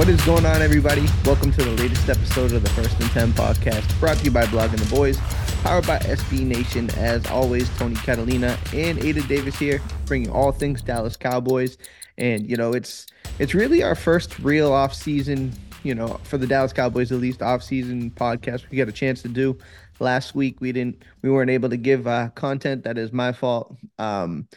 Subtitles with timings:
[0.00, 1.04] What is going on, everybody?
[1.26, 4.46] Welcome to the latest episode of the First and Ten podcast, brought to you by
[4.46, 5.18] Blogging the Boys,
[5.62, 6.88] powered by SB Nation.
[6.92, 11.76] As always, Tony Catalina and Aidan Davis here, bringing all things Dallas Cowboys.
[12.16, 15.52] And you know, it's it's really our first real off season.
[15.82, 19.20] You know, for the Dallas Cowboys, at least off season podcast we got a chance
[19.20, 19.58] to do.
[19.98, 22.84] Last week we didn't, we weren't able to give uh, content.
[22.84, 23.76] That is my fault.
[23.98, 24.48] Um,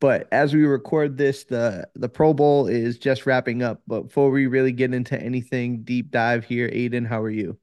[0.00, 3.82] but as we record this, the the Pro Bowl is just wrapping up.
[3.86, 7.58] But before we really get into anything deep dive here, Aidan, how are you?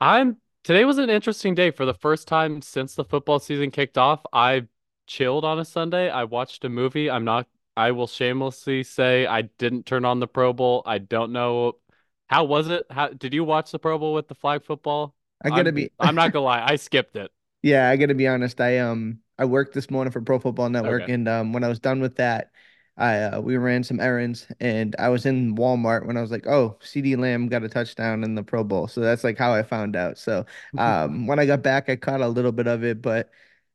[0.00, 3.96] I'm today was an interesting day for the first time since the football season kicked
[3.96, 4.22] off.
[4.32, 4.66] I
[5.06, 6.10] chilled on a Sunday.
[6.10, 7.10] I watched a movie.
[7.10, 10.82] I'm not I will shamelessly say I didn't turn on the Pro Bowl.
[10.84, 11.74] I don't know
[12.28, 12.86] how was it?
[12.90, 15.14] How did you watch the Pro Bowl with the flag football?
[15.44, 17.30] I gotta I'm, be I'm not gonna lie, I skipped it.
[17.62, 18.60] Yeah, I gotta be honest.
[18.60, 21.12] I um I worked this morning for Pro Football Network, Okay.
[21.14, 22.52] and um when I was done with that,
[22.96, 26.46] I uh, we ran some errands, and I was in Walmart when I was like,
[26.46, 29.62] oh, CeeDee Lamb got a touchdown in the Pro Bowl, so that's like how I
[29.62, 30.18] found out.
[30.18, 30.44] So
[30.78, 33.30] um when I got back, I caught a little bit of it, but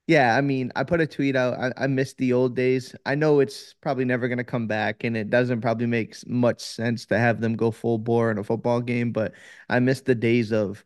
[0.08, 1.56] yeah, I mean, I put a tweet out.
[1.60, 2.96] I, I missed the old days.
[3.08, 7.08] I know it's probably never gonna come back, and it doesn't probably make much sense
[7.08, 9.34] to have them go full bore in a football game, but
[9.70, 10.84] I miss the days of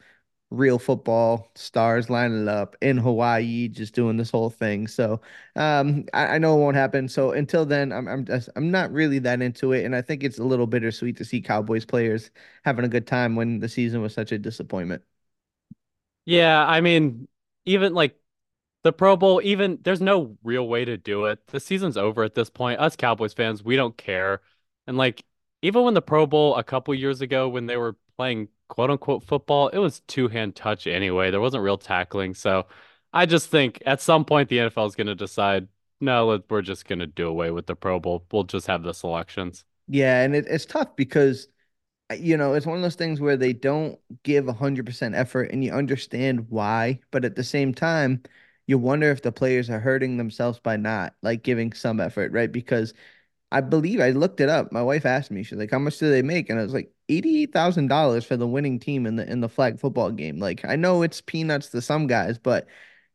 [0.52, 4.88] real football stars lining up in Hawaii, just doing this whole thing.
[4.88, 5.22] So
[5.56, 7.08] um, I, I know it won't happen.
[7.08, 10.24] So until then, I'm I'm just I'm not really that into it, and I think
[10.24, 12.32] it's a little bittersweet to see Cowboys players
[12.66, 15.04] having a good time when the season was such a disappointment.
[16.26, 17.28] Yeah, I mean,
[17.66, 18.20] even like
[18.84, 21.46] the Pro Bowl, even there's no real way to do it.
[21.48, 22.80] The season's over at this point.
[22.80, 24.42] Us Cowboys fans, we don't care.
[24.88, 25.26] And like
[25.62, 29.24] even when the Pro Bowl a couple years ago when they were playing quote unquote
[29.25, 31.31] football, it was two-hand touch anyway.
[31.31, 32.34] There wasn't real tackling.
[32.35, 32.68] So
[33.13, 35.68] I just think at some point the NFL is going to decide,
[36.00, 38.25] no, we're just going to do away with the Pro Bowl.
[38.31, 39.66] We'll just have the selections.
[39.88, 41.47] Yeah, and it, it's tough because
[42.12, 45.63] uh, you know it's one of those things where they don't give 100% effort, and
[45.63, 48.24] you understand why, but at the same time,
[48.68, 52.51] you wonder if the players are hurting themselves by not like giving some effort, right?
[52.51, 52.94] Because
[53.52, 54.72] I believe I looked it up.
[54.72, 56.94] My wife asked me, she's like, "How much do they make?" And I was like,
[57.10, 60.40] eighty-eight thousand dollars for the winning team in the in the flag football game.
[60.40, 62.68] Like, I know it's peanuts to some guys, but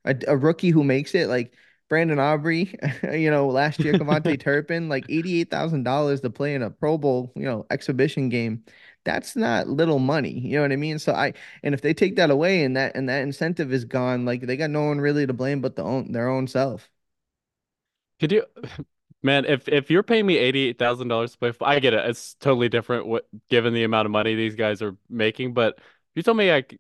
[0.05, 1.55] a, a rookie who makes it, like
[1.89, 2.75] Brandon Aubrey,
[3.13, 6.99] you know, last year, KaVontae Turpin, like eighty-eight thousand dollars to play in a Pro
[6.99, 8.65] Bowl, you know, exhibition game.
[9.05, 10.31] That's not little money.
[10.41, 10.99] You know what I mean?
[10.99, 14.25] So I, and if they take that away and that and that incentive is gone,
[14.25, 16.91] like they got no one really to blame but the own their own self.
[18.21, 18.45] Could you,
[19.25, 22.09] man, if if you're paying me $88,000 to play, I get it.
[22.09, 25.79] It's totally different what given the amount of money these guys are making, but
[26.15, 26.79] you told me like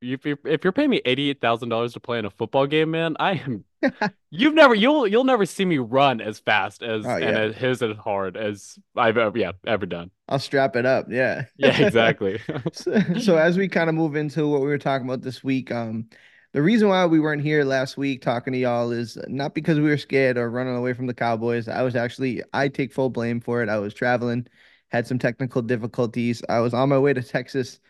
[0.00, 3.32] if you're if you're paying me $88,000 to play in a football game, man, I
[3.34, 3.64] am
[4.30, 7.56] you've never you'll you'll never see me run as fast as Oh and yeah, as
[7.56, 10.10] his as hard as I've ever yeah, ever done.
[10.28, 11.06] I'll strap it up.
[11.10, 11.44] Yeah.
[11.56, 12.40] Yeah, exactly.
[12.72, 15.70] So, so as we kind of move into what we were talking about this week,
[15.70, 16.08] um,
[16.52, 19.88] the reason why we weren't here last week talking to y'all is not because we
[19.88, 21.66] were scared or running away from the Cowboys.
[21.66, 23.70] I was actually, I take full blame for it.
[23.70, 24.46] I was traveling,
[24.88, 26.42] had some technical difficulties.
[26.50, 27.80] I was on my way to Texas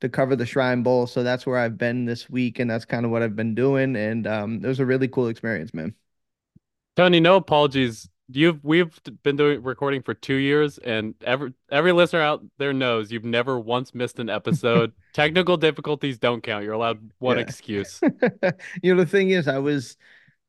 [0.00, 3.04] to cover the Shrine Bowl, so that's where I've been this week, and that's kind
[3.04, 3.96] of what I've been doing.
[3.96, 5.94] And um, it was a really cool experience, man.
[6.94, 8.08] Tony, no apologies.
[8.34, 13.12] You've we've been doing recording for two years, and every every listener out there knows
[13.12, 14.92] you've never once missed an episode.
[15.12, 16.64] Technical difficulties don't count.
[16.64, 17.42] You're allowed one Yeah.
[17.42, 18.00] excuse.
[18.82, 19.96] You know, the thing is, I was,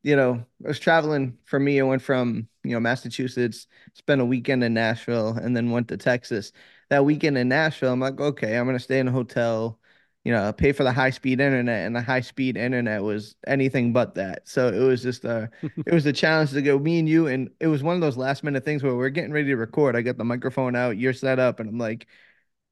[0.03, 1.79] you know, I was traveling for me.
[1.79, 5.97] I went from, you know, Massachusetts, spent a weekend in Nashville, and then went to
[5.97, 6.51] Texas.
[6.89, 9.79] That weekend in Nashville, I'm like, okay, I'm gonna stay in a hotel,
[10.23, 13.93] you know, pay for the high speed internet, and the high speed internet was anything
[13.93, 14.47] but that.
[14.47, 15.49] So it was just a,
[15.85, 18.17] it was a challenge to go me and you, and it was one of those
[18.17, 19.95] last minute things where we're getting ready to record.
[19.95, 22.07] I got the microphone out, you're set up, and I'm like,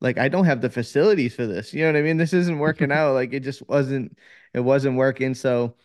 [0.02, 1.74] like I don't have the facilities for this.
[1.74, 2.18] You know what I mean?
[2.18, 3.14] This isn't working out.
[3.14, 4.18] Like it just wasn't
[4.54, 5.34] it wasn't working.
[5.36, 5.76] So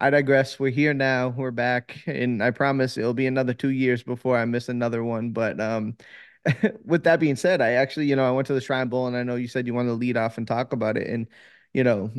[0.00, 0.58] I digress.
[0.58, 1.28] We're here now.
[1.30, 5.32] We're back, and I promise it'll be another two years before I miss another one.
[5.32, 5.96] But um,
[6.84, 9.16] with that being said, I actually, you know, I went to the Shrine Bowl, and
[9.16, 11.26] I know you said you wanted to lead off and talk about it, and
[11.72, 12.10] you know,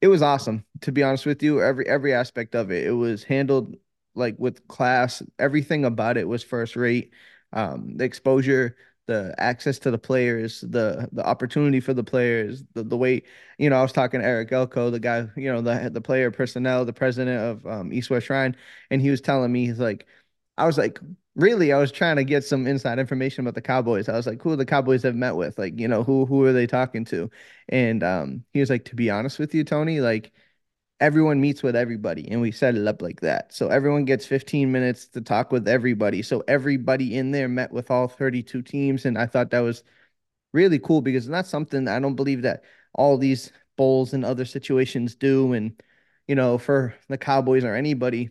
[0.00, 1.62] it was awesome to be honest with you.
[1.62, 3.76] Every every aspect of it, it was handled
[4.14, 5.22] like with class.
[5.38, 7.12] Everything about it was first rate.
[7.52, 8.76] Um, the exposure,
[9.06, 13.22] the access to the players, the the opportunity for the players, the, the way
[13.58, 16.30] you know I was talking to Eric Galko, the guy you know the the player
[16.30, 18.56] personnel, the president of um, East West Shrine,
[18.90, 20.06] and he was telling me he's like,
[20.58, 20.98] I was like,
[21.34, 24.08] really, I was trying to get some inside information about the Cowboys.
[24.08, 26.52] I was like, who the Cowboys have met with, like you know who who are
[26.52, 27.30] they talking to,
[27.68, 30.32] and um, he was like, to be honest with you, Tony, like
[31.02, 33.52] everyone meets with everybody and we set it up like that.
[33.52, 36.22] So everyone gets 15 minutes to talk with everybody.
[36.22, 39.04] So everybody in there met with all 32 teams.
[39.04, 39.82] And I thought that was
[40.52, 42.64] really cool because not something I don't believe that
[42.94, 45.52] all these bowls and other situations do.
[45.54, 45.82] And,
[46.28, 48.30] you know, for the Cowboys or anybody,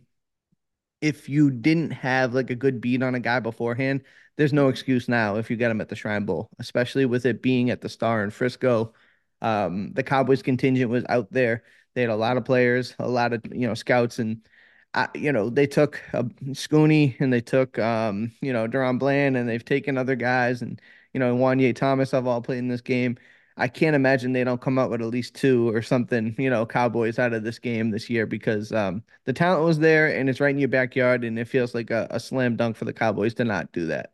[1.01, 4.03] if you didn't have like a good beat on a guy beforehand,
[4.38, 7.42] there's no excuse now if you get him at the Shrine Bowl, especially with it
[7.42, 8.94] being at the Star in Frisco.
[9.42, 11.63] Um, the Cowboys contingent was out there
[11.94, 14.48] they had a lot of players, a lot of you know scouts, and
[14.94, 19.38] uh, you know they took uh, Scooney and they took um, you know DaRon Bland,
[19.38, 20.81] and they've taken other guys, and
[21.13, 23.18] you know Juanyeh Thomas have all played in this game.
[23.61, 26.65] I can't imagine they don't come out with at least two or something, you know,
[26.65, 30.39] Cowboys out of this game this year because um, the talent was there and it's
[30.39, 33.33] right in your backyard, and it feels like a, a slam dunk for the Cowboys
[33.35, 34.11] to not do that.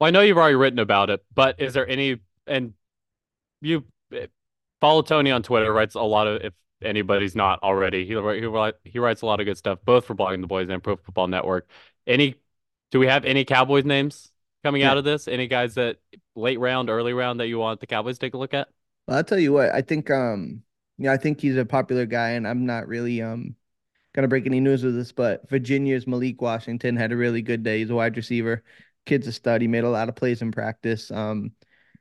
[0.00, 2.74] Well, I know you've already written about it, but is there any and
[3.62, 3.84] you
[4.80, 5.72] follow Tony on Twitter.
[5.72, 6.52] Writes a lot of if
[6.82, 8.04] anybody's not already.
[8.06, 10.82] He he he writes a lot of good stuff, both for Blogging the Boys and
[10.82, 11.68] Pro Football Network.
[12.06, 12.36] Any
[12.90, 14.30] do we have any Cowboys names
[14.64, 14.90] coming yeah.
[14.90, 15.28] out of this?
[15.28, 15.98] Any guys that
[16.36, 18.68] late round, early round that you want the Cowboys to take a look at?
[19.06, 19.70] Well, I'll tell you what.
[19.70, 20.62] I think um
[20.98, 23.56] yeah, I think he's a popular guy, and I'm not really um
[24.14, 27.80] gonna break any news with this, but Virginia's Malik Washington had a really good day.
[27.80, 28.64] He's a wide receiver.
[29.04, 29.60] Kid's a stud.
[29.60, 31.10] He made a lot of plays in practice.
[31.10, 31.52] Um,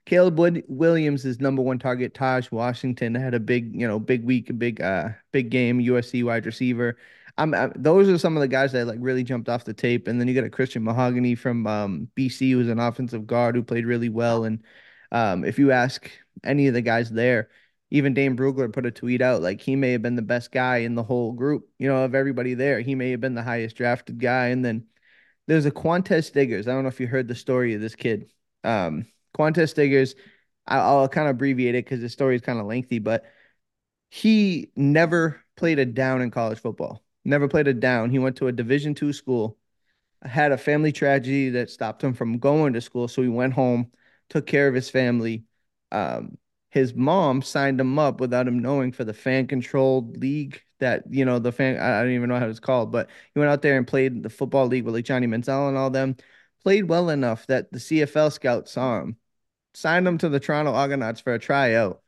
[0.05, 2.13] Caleb Williams is number one target.
[2.13, 5.79] Tahj Washington had a big, you know, big week, a big, uh, big game.
[5.79, 6.97] USC wide receiver.
[7.37, 10.07] I'm, I'm, those are some of the guys that like really jumped off the tape.
[10.07, 13.63] And then you got a Christian Mahogany from um, BC, who's an offensive guard who
[13.63, 14.45] played really well.
[14.45, 14.63] And
[15.11, 16.09] um, if you ask
[16.43, 17.49] any of the guys there,
[17.91, 20.77] even Dane Brugler put a tweet out like he may have been the best guy
[20.77, 22.79] in the whole group, you know, of everybody there.
[22.79, 24.47] He may have been the highest drafted guy.
[24.47, 24.87] And then
[25.47, 26.67] there's a Qwan'tez Stiggers.
[26.67, 28.31] I don't know if you heard the story of this kid.
[28.63, 29.05] Um,
[29.37, 30.15] Qwan'tez Stiggers,
[30.67, 33.25] I'll, I'll kind of abbreviate it because the story is kind of lengthy, but
[34.09, 37.04] he never played a down in college football.
[37.25, 38.11] Never played a down.
[38.11, 39.57] He went to a Division two school,
[40.23, 43.07] had a family tragedy that stopped him from going to school.
[43.07, 43.91] So he went home,
[44.29, 45.45] took care of his family.
[45.91, 46.37] Um,
[46.69, 51.23] his mom signed him up without him knowing for the fan controlled league that you
[51.25, 53.77] know the fan I don't even know how it's called, but he went out there
[53.77, 56.17] and played the football league with like Johnny Manziel and all them.
[56.63, 59.17] Played well enough that the CFL scout saw him
[59.73, 62.01] signed him to the Toronto Argonauts for a tryout,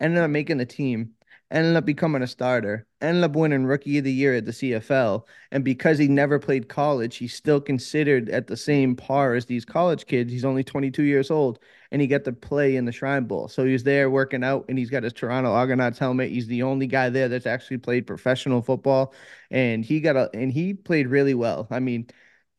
[0.00, 1.14] ended up making the team,
[1.52, 5.26] ended up becoming a starter, ended up winning Rookie of the Year at the CFL.
[5.52, 9.64] And because he never played college, he's still considered at the same par as these
[9.64, 10.32] college kids.
[10.32, 11.58] He's only 22 years old
[11.92, 13.48] and he got to play in the Shrine Bowl.
[13.48, 16.30] So he's there working out and he's got his Toronto Argonauts helmet.
[16.30, 19.12] He's the only guy there that's actually played professional football.
[19.50, 21.68] And he got a and he played really well.
[21.70, 22.06] I mean,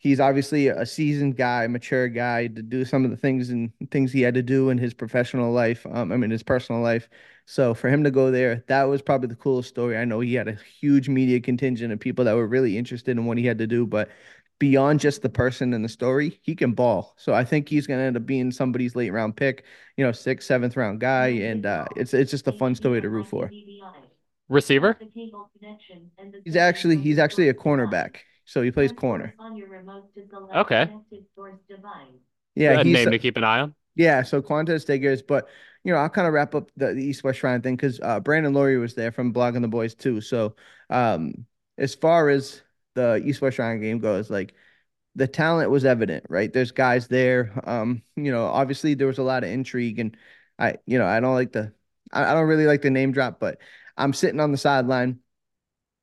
[0.03, 4.11] he's obviously a seasoned guy, mature guy to do some of the things and things
[4.11, 5.85] he had to do in his professional life.
[5.89, 7.09] Um, I mean his personal life.
[7.45, 9.97] So for him to go there, that was probably the coolest story.
[9.97, 13.25] I know he had a huge media contingent of people that were really interested in
[13.25, 14.09] what he had to do, but
[14.59, 17.13] beyond just the person and the story, he can ball.
[17.17, 19.65] So I think he's going to end up being somebody's late round pick,
[19.97, 23.09] you know, sixth, seventh round guy, and uh, it's it's just a fun story to
[23.09, 23.53] root for.
[24.49, 25.01] Receiver?
[26.45, 28.17] He's actually he's actually a cornerback.
[28.45, 29.35] So he plays corner.
[30.53, 30.89] Okay.
[32.55, 33.75] Yeah, a name to keep an eye on.
[33.95, 35.47] Yeah, so Qwan'tez Stiggers, but
[35.83, 38.19] you know, I'll kind of wrap up the, the East West Shrine thing because uh,
[38.19, 40.21] Brandon Loree was there from Blogging the Boys too.
[40.21, 40.55] So,
[40.89, 41.45] um,
[41.77, 42.61] as far as
[42.95, 44.53] the East West Shrine game goes, like
[45.15, 46.51] the talent was evident, right?
[46.53, 47.53] There's guys there.
[47.69, 50.17] Um, you know, obviously there was a lot of intrigue, and
[50.59, 51.73] I, you know, I don't like the,
[52.13, 53.59] I, I don't really like the name drop, but
[53.97, 55.19] I'm sitting on the sideline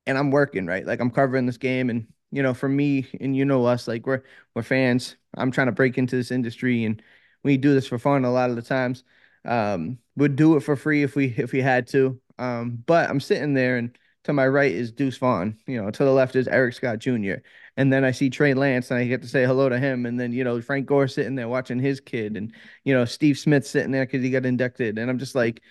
[0.06, 0.86] and I'm working, right?
[0.86, 4.06] Like I'm covering this game, and you know, for me and you know us, like
[4.06, 4.22] we're
[4.54, 5.16] we're fans.
[5.36, 7.02] I'm trying to break into this industry, and
[7.42, 9.04] we do this for fun a lot of the times.
[9.44, 12.20] Um, would do it for free if we if we had to.
[12.38, 15.58] Um, but I'm sitting there, and to my right is Deuce Vaughn.
[15.66, 17.36] You know, to the left is Eric Scott Jr.
[17.76, 20.06] And then I see Trey Lance, and I get to say hello to him.
[20.06, 23.38] And then you know Frank Gore sitting there watching his kid, and you know Steve
[23.38, 24.98] Smith sitting there because he got inducted.
[24.98, 25.62] And I'm just like,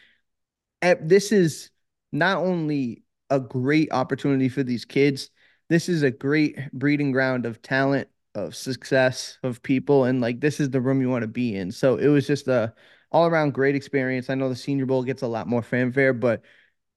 [0.82, 1.70] eh, this is
[2.12, 5.30] not only a great opportunity for these kids,
[5.70, 10.60] this is a great breeding ground of talent, of success, of people, and like this
[10.60, 11.72] is the room you want to be in.
[11.72, 12.74] So it was just a
[13.12, 14.30] all around great experience.
[14.30, 16.44] I know the Senior Bowl gets a lot more fanfare, but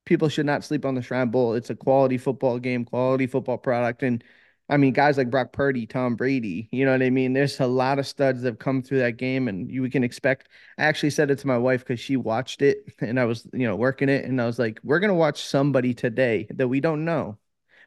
[0.04, 1.54] people should not sleep on the Shrine Bowl.
[1.54, 4.22] It's a quality football game, quality football product, and
[4.68, 7.34] I mean, guys like Brock Purdy, Tom Brady, you know what I mean?
[7.34, 10.48] There's a lot of studs that have come through that game, and you can expect.
[10.78, 13.66] I actually said it to my wife because she watched it and I was, you
[13.66, 14.24] know, working it.
[14.24, 17.36] And I was like, we're going to watch somebody today that we don't know,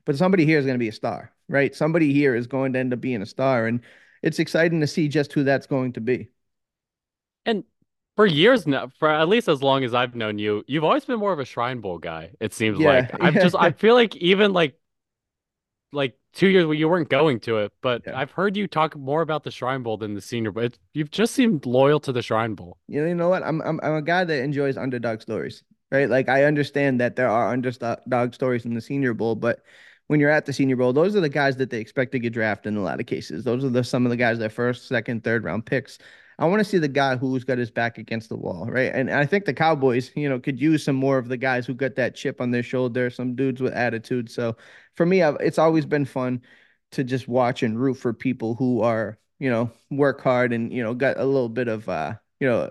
[0.06, 1.76] but somebody here is going to be a star, right?
[1.76, 3.68] Somebody here is going to end up being a star.
[3.68, 3.82] And
[4.24, 6.30] it's exciting to see just who that's going to be.
[7.46, 7.64] And
[8.16, 11.20] for years now, for at least as long as I've known you, you've always been
[11.20, 12.32] more of a Shrine Bowl guy.
[12.40, 14.76] It seems Yeah, like I've yeah, just I feel like even like
[15.92, 18.14] like two years where you weren't going to it, but yeah.
[18.14, 20.64] I've heard you talk more about the Shrine Bowl than the Senior Bowl.
[20.64, 22.78] It, you've just seemed loyal to the Shrine Bowl.
[22.88, 23.44] You know, you know what?
[23.44, 26.10] I'm I'm I'm a guy that enjoys underdog stories, right?
[26.10, 29.64] Like I understand that there are underdog stories in the Senior Bowl, but
[30.08, 32.34] when you're at the Senior Bowl, those are the guys that they expect to get
[32.34, 33.44] drafted in a lot of cases.
[33.44, 35.98] Those are the some of the guys that first, second, third round picks.
[36.38, 38.92] I want to see the guy who's got his back against the wall, right?
[38.94, 41.74] And I think the Cowboys, you know, could use some more of the guys who
[41.74, 44.30] got that chip on their shoulder, some dudes with attitude.
[44.30, 44.58] So
[44.96, 46.42] for me, I've, it's always been fun
[46.92, 50.84] to just watch and root for people who are, you know, work hard and, you
[50.84, 52.70] know, got a little bit of, uh, you know,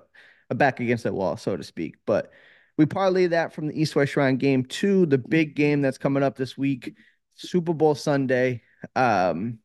[0.51, 1.97] a back against that wall, so to speak.
[2.05, 2.31] But
[2.77, 6.23] we parlay that from the East West Shrine game to the big game that's coming
[6.23, 6.97] up this week,
[7.35, 8.63] Super Bowl Sunday.
[8.95, 9.59] Um,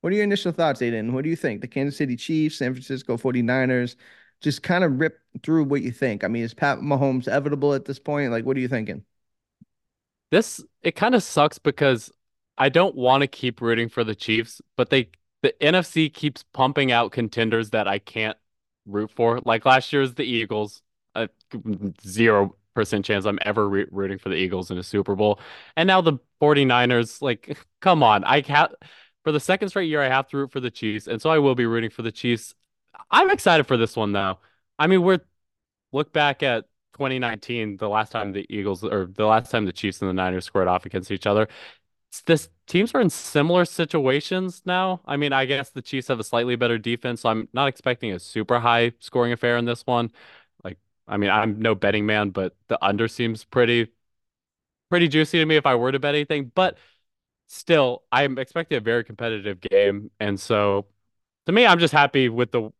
[0.00, 1.12] what are your initial thoughts, Aidan?
[1.12, 1.60] What do you think?
[1.60, 3.96] The Kansas City Chiefs, San Francisco 49ers,
[4.40, 6.24] just kind of rip through what you think.
[6.24, 8.30] I mean, is Pat Mahomes evitable at this point?
[8.32, 9.04] Like, what are you thinking?
[10.30, 12.10] This it kind of sucks because
[12.56, 15.10] I don't want to keep rooting for the Chiefs, but they
[15.42, 18.36] the NFC keeps pumping out contenders that I can't
[18.86, 19.40] root for.
[19.44, 20.82] Like last year's the Eagles,
[21.14, 21.28] a
[22.06, 25.40] zero percent chance I'm ever re rooting for the Eagles in a Super Bowl.
[25.76, 28.24] And now the 49ers, like, come on.
[28.24, 28.74] I have
[29.24, 31.38] for the second straight year, I have to root for the Chiefs, and so I
[31.38, 32.54] will be rooting for the Chiefs.
[33.10, 34.38] I'm excited for this one though.
[34.78, 35.20] I mean, we're
[35.92, 40.00] look back at 2019, the last time the Eagles or the last time the Chiefs
[40.02, 41.48] and the Niners squared off against each other.
[42.26, 45.00] This teams are in similar situations now.
[45.06, 48.12] I mean, I guess the Chiefs have a slightly better defense, so I'm not expecting
[48.12, 50.10] a super high scoring affair in this one.
[51.10, 53.88] I mean, I'm no betting man, but the under seems pretty
[54.90, 56.52] pretty juicy to me if I were to bet anything.
[56.54, 56.78] But
[57.48, 60.86] still, I'm expecting a very competitive game, and so
[61.46, 62.70] to me, I'm just happy with the.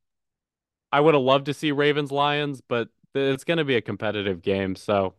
[0.93, 4.43] I would have loved to see Ravens Lions, but it's going to be a competitive
[4.43, 5.15] game, so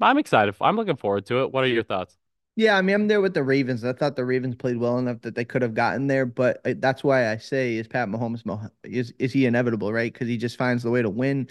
[0.00, 0.54] I'm excited.
[0.60, 1.52] I'm looking forward to it.
[1.52, 2.16] What are your thoughts?
[2.56, 3.84] Yeah, I mean, I'm there with the Ravens.
[3.84, 6.72] I thought the Ravens played well enough that they could have gotten there, but uh,
[6.78, 10.10] that's why I say is Pat Mahomes is is he inevitable, right?
[10.12, 11.48] Because he just finds the way to win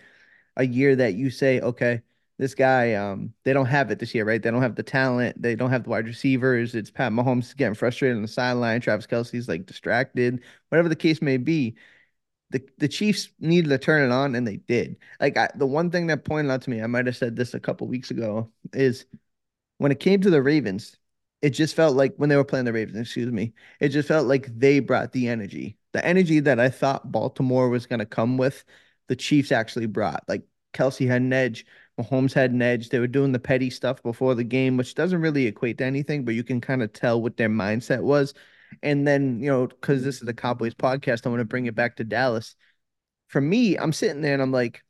[0.58, 2.02] a year that you say, okay,
[2.38, 4.42] this guy, um, they don't have it this year, right?
[4.42, 6.76] They don't have the talent, they don't have the wide receivers.
[6.76, 8.82] It's Pat Mahomes getting frustrated on the sideline.
[8.82, 11.76] Travis Kelce's like distracted, whatever the case may be.
[12.52, 14.98] The the Chiefs needed to turn it on, and they did.
[15.20, 17.54] Like I, the one thing that pointed out to me, I might have said this
[17.54, 19.06] a couple weeks ago, is
[19.78, 20.98] when it came to the Ravens,
[21.42, 24.28] it just felt like when they were playing the Ravens, excuse me, it just felt
[24.28, 25.78] like they brought the energy.
[25.94, 28.64] The energy that I thought Baltimore was going to come with,
[29.08, 30.24] the Chiefs actually brought.
[30.28, 30.44] Like
[30.74, 31.66] Kelce had an edge,
[32.00, 32.90] Mahomes had an edge.
[32.90, 36.26] They were doing the petty stuff before the game, which doesn't really equate to anything,
[36.26, 38.34] but you can kind of tell what their mindset was.
[38.84, 41.76] And then, you know, because this is the Cowboys podcast, I want to bring it
[41.76, 42.56] back to Dallas.
[43.28, 44.84] For me, I'm sitting there and I'm like,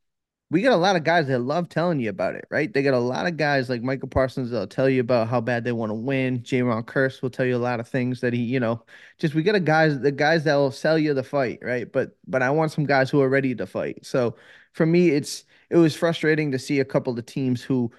[0.56, 2.74] we got a lot of guys that love telling you about it, right?
[2.74, 5.66] They got a lot of guys like Michael Parsons that'll tell you about how bad
[5.66, 6.40] they want to win.
[6.40, 8.82] Jayron Kearse will tell you a lot of things that he, you know,
[9.18, 11.92] just we got a guys the guys that will sell you the fight, right?
[11.92, 14.06] But but I want some guys who are ready to fight.
[14.06, 14.38] So
[14.72, 17.92] for me, it's it was frustrating to see a couple of teams who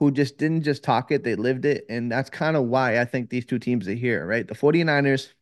[0.00, 1.86] who just didn't just talk it, they lived it.
[1.88, 4.48] And that's kind of why I think these two teams are here, right?
[4.48, 5.34] The 49ers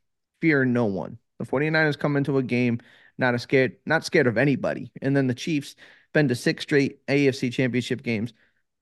[0.42, 1.16] fear no one.
[1.38, 2.80] The 49ers come into a game
[3.16, 4.90] not scared, not scared of anybody.
[5.00, 5.76] And then the Chiefs
[6.12, 8.32] been to six straight AFC championship games.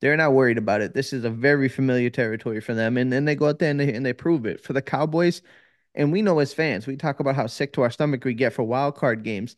[0.00, 0.94] They're not worried about it.
[0.94, 2.96] This is a very familiar territory for them.
[2.96, 4.60] And then they go out there and they, and they prove it.
[4.62, 5.42] For the Cowboys,
[5.94, 8.52] and we know as fans, we talk about how sick to our stomach we get
[8.52, 9.56] for wild card games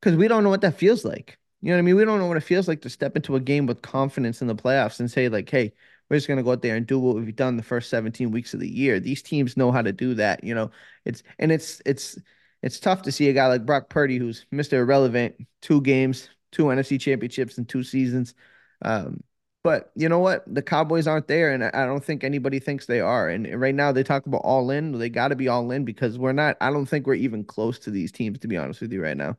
[0.00, 1.38] because we don't know what that feels like.
[1.60, 1.96] You know what I mean?
[1.96, 4.48] We don't know what it feels like to step into a game with confidence in
[4.48, 5.72] the playoffs and say, like, hey,
[6.08, 8.54] we're just gonna go out there and do what we've done the first 17 weeks
[8.54, 9.00] of the year.
[9.00, 10.70] These teams know how to do that, you know.
[11.04, 12.18] It's and it's it's
[12.62, 14.74] it's tough to see a guy like Brock Purdy who's Mr.
[14.74, 18.34] Irrelevant, two games, two NFC championships in two seasons.
[18.82, 19.22] Um,
[19.64, 20.44] but you know what?
[20.52, 23.28] The Cowboys aren't there, and I don't think anybody thinks they are.
[23.28, 24.98] And right now, they talk about all in.
[24.98, 26.56] They got to be all in because we're not.
[26.60, 29.16] I don't think we're even close to these teams, to be honest with you, right
[29.16, 29.36] now.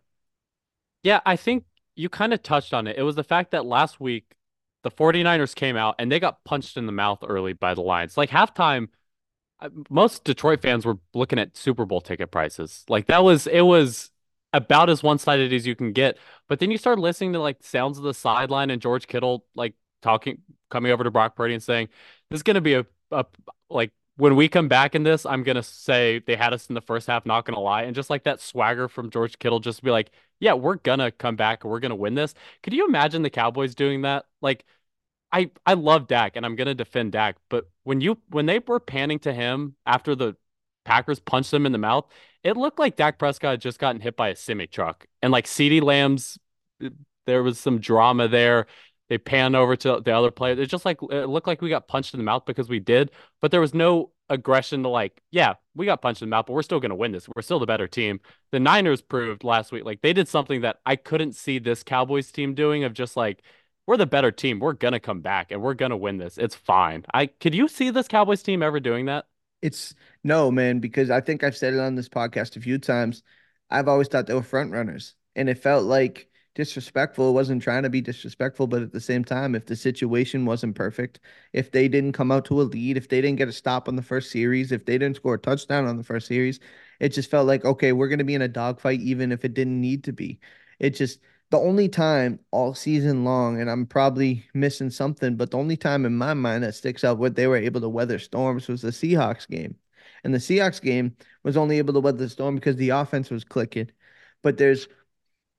[1.04, 1.64] Yeah, I think
[1.96, 2.98] you kind of touched on it.
[2.98, 4.36] It was the fact that last week
[4.84, 8.18] the 49ers came out and they got punched in the mouth early by the Lions.
[8.18, 8.90] Like halftime,
[9.90, 12.86] most Detroit fans were looking at Super Bowl ticket prices.
[12.88, 14.12] Like that was it was
[14.54, 16.18] about as one-sided as you can get.
[16.48, 19.74] But then you start listening to like sounds of the sideline and George Kittle like
[20.02, 20.40] talking
[20.70, 21.90] coming over to Brock Purdy and saying,
[22.30, 23.26] This is gonna be a, a
[23.70, 26.82] like when we come back in this, I'm gonna say they had us in the
[26.82, 27.84] first half, not gonna lie.
[27.84, 31.36] And just like that swagger from George Kittle, just be like, Yeah, we're gonna come
[31.36, 32.34] back we're gonna win this.
[32.64, 34.26] Could you imagine the Cowboys doing that?
[34.42, 34.66] Like
[35.32, 38.80] I I love Dak and I'm gonna defend Dak, but when you when they were
[38.80, 40.36] panning to him after the
[40.86, 42.08] Packers punched him in the mouth,
[42.44, 45.06] it looked like Dak Prescott had just gotten hit by a semi truck.
[45.22, 46.38] And like CeeDee Lamb's
[46.84, 46.90] uh,
[47.26, 48.68] there was some drama there.
[49.10, 50.60] They pan over to the other player.
[50.60, 53.12] It's just like it looked like we got punched in the mouth because we did,
[53.42, 56.54] but there was no aggression to like, yeah, we got punched in the mouth, but
[56.54, 57.28] we're still going to win this.
[57.36, 58.20] We're still the better team.
[58.52, 62.32] The Niners proved last week like they did something that I couldn't see this Cowboys
[62.32, 63.42] team doing of just like
[63.88, 64.60] we're the better team.
[64.60, 66.38] We're gonna come back and we're gonna win this.
[66.38, 67.06] It's fine.
[67.12, 69.26] I could you see this Cowboys team ever doing that?
[69.62, 73.24] It's no man, because I think I've said it on this podcast a few times.
[73.70, 77.30] I've always thought they were front runners, and it felt like disrespectful.
[77.30, 80.76] It wasn't trying to be disrespectful, but at the same time, if the situation wasn't
[80.76, 81.20] perfect,
[81.54, 83.96] if they didn't come out to a lead, if they didn't get a stop on
[83.96, 86.60] the first series, if they didn't score a touchdown on the first series,
[87.00, 89.80] it just felt like okay, we're gonna be in a dogfight, even if it didn't
[89.82, 90.40] need to be.
[90.80, 91.20] It just
[91.52, 96.06] the only time all season long, and I'm probably missing something, but the only time
[96.06, 98.90] in my mind that sticks out where they were able to weather storms was the
[98.90, 99.76] Seahawks game.
[100.24, 103.44] And the Seahawks game was only able to weather the storm because the offense was
[103.44, 103.92] clicking.
[104.44, 104.88] But there's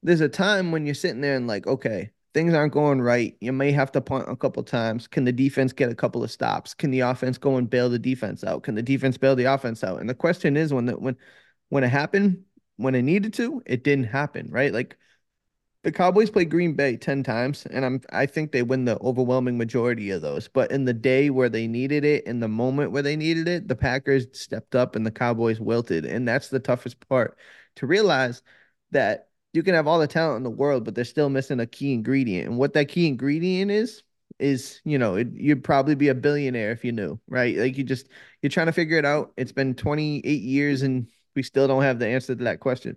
[0.02, 3.36] there's a time when you're sitting there and like, okay, things aren't going right.
[3.40, 5.06] You may have to punt a couple times.
[5.06, 6.74] Can the defense get a couple of stops?
[6.74, 8.62] Can the offense go and bail the defense out?
[8.62, 10.00] Can the defense bail the offense out?
[10.00, 11.16] And the question is when the, when
[11.68, 12.44] when it happened,
[12.76, 14.72] when it needed to, it didn't happen, right?
[14.72, 14.96] Like
[15.82, 19.56] the Cowboys play Green Bay 10 times, and I'm I think they win the overwhelming
[19.56, 20.46] majority of those.
[20.46, 23.66] But in the day where they needed it, in the moment where they needed it,
[23.66, 26.04] the Packers stepped up and the Cowboys wilted.
[26.04, 27.38] And that's the toughest part
[27.76, 28.42] to realize
[28.90, 31.66] that you can have all the talent in the world, but they're still missing a
[31.66, 32.48] key ingredient.
[32.48, 34.02] And what that key ingredient is,
[34.38, 37.56] is you know, it, you'd probably be a billionaire if you knew, right?
[37.56, 38.08] Like you just
[38.42, 39.32] you're trying to figure it out.
[39.38, 42.96] It's been 28 years and we still don't have the answer to that question.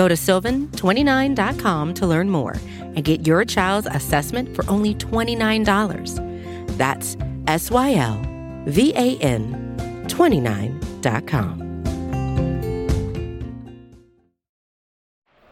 [0.00, 6.78] Go to sylvan29.com to learn more and get your child's assessment for only $29.
[6.78, 8.18] That's S Y L
[8.64, 9.76] V A N
[10.08, 11.84] 29.com.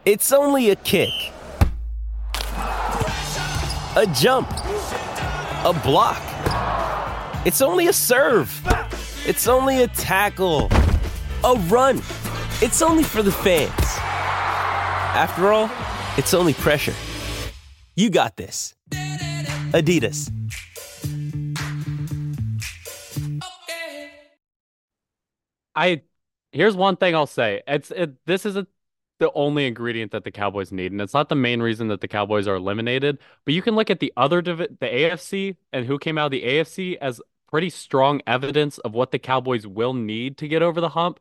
[0.03, 1.13] It's only a kick,
[3.95, 4.49] a jump,
[5.63, 6.23] a block.
[7.45, 8.49] It's only a serve.
[9.27, 10.69] It's only a tackle,
[11.43, 11.97] a run.
[12.63, 14.08] It's only for the fans.
[15.15, 15.69] After all,
[16.17, 16.93] it's only pressure.
[17.95, 18.75] You got this.
[19.71, 20.31] Adidas.
[25.75, 26.01] I
[26.51, 27.61] here's one thing I'll say.
[27.67, 28.67] It's it, this isn't
[29.19, 32.07] the only ingredient that the Cowboys need, and it's not the main reason that the
[32.07, 33.17] Cowboys are eliminated.
[33.45, 36.31] But you can look at the other divi- the AFC and who came out of
[36.31, 37.19] the AFC as
[37.49, 41.19] pretty strong evidence of what the Cowboys will need to get over the hump.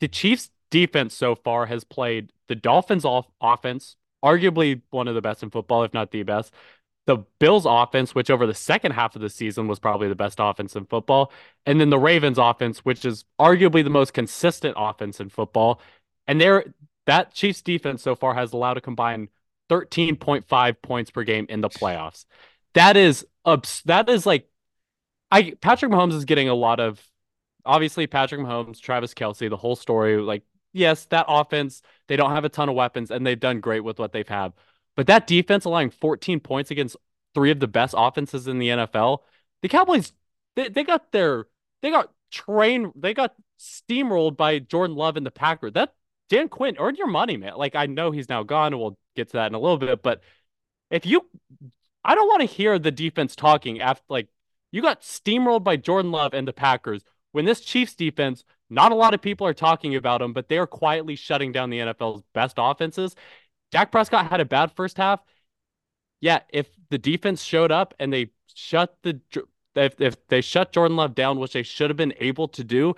[0.00, 5.22] The Chiefs defense so far has played the Dolphins off offense, arguably one of the
[5.22, 6.52] best in football, if not the best.
[7.06, 10.38] The Bills offense, which over the second half of the season was probably the best
[10.40, 11.30] offense in football,
[11.64, 15.80] and then the Ravens offense, which is arguably the most consistent offense in football.
[16.26, 16.74] And there
[17.06, 19.28] that Chiefs defense so far has allowed a combined
[19.70, 22.24] 13.5 points per game in the playoffs.
[22.72, 24.48] That is ups that is like
[25.30, 27.00] I Patrick Mahomes is getting a lot of
[27.64, 30.42] obviously Patrick Mahomes, Travis Kelce, the whole story, like
[30.74, 33.98] yes, that offense, they don't have a ton of weapons and they've done great with
[33.98, 34.52] what they've had.
[34.96, 36.96] But that defense allowing 14 points against
[37.34, 39.18] three of the best offenses in the NFL,
[39.62, 40.12] the Cowboys
[40.56, 41.46] they, they got their
[41.82, 45.72] they got train they got steamrolled by Jordan Love and the Packers.
[45.72, 45.94] That
[46.28, 47.54] Dan Quinn earned your money, man.
[47.56, 50.02] Like I know he's now gone, and we'll get to that in a little bit.
[50.02, 50.22] But
[50.90, 51.28] if you,
[52.04, 54.28] I don't want to hear the defense talking after like
[54.70, 58.44] you got steamrolled by Jordan Love and the Packers when this Chiefs defense.
[58.74, 61.70] Not a lot of people are talking about them, but they are quietly shutting down
[61.70, 63.14] the NFL's best offenses.
[63.70, 65.20] Dak Prescott had a bad first half.
[66.20, 69.20] Yeah, if the defense showed up and they shut the
[69.74, 72.94] if if they shut Jordan Love down, which they should have been able to do,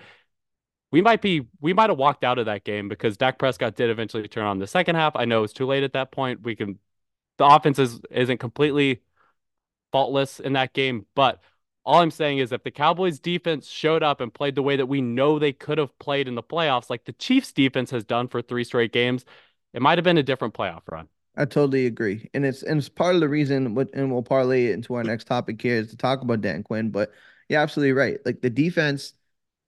[0.91, 3.89] we might be we might have walked out of that game because Dak Prescott did
[3.89, 5.15] eventually turn on the second half.
[5.15, 6.41] I know it's too late at that point.
[6.43, 6.79] We can
[7.37, 9.01] the offense is, isn't completely
[9.91, 11.41] faultless in that game, but
[11.87, 14.87] all I'm saying is if the Cowboys defense showed up and played the way that
[14.87, 18.27] we know they could have played in the playoffs, like the Chiefs defense has done
[18.27, 19.23] for three straight games,
[19.73, 21.07] it might have been a different playoff run.
[21.37, 23.77] I totally agree, and it's and it's part of the reason.
[23.93, 26.89] And we'll parlay it into our next topic here is to talk about Dan Quinn.
[26.89, 27.11] But
[27.47, 28.19] you're absolutely right.
[28.25, 29.13] Like the defense,